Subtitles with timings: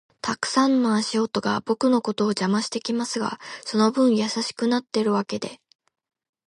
[0.19, 5.61] たくさんの足跡が僕のことを邪魔してきますが、その分優しくなってるわけで